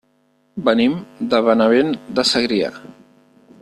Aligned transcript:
Venim 0.69 0.95
de 1.35 1.43
Benavent 1.51 1.95
de 2.21 2.29
Segrià. 2.35 2.75